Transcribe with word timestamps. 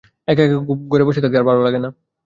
একা-একা 0.27 0.57
ঘরে 0.91 1.03
বসে 1.07 1.23
থাকতে 1.23 1.37
ভারো 1.49 1.61
লাগে 1.65 1.79
না। 1.79 1.89